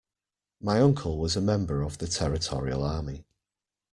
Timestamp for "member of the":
1.41-2.07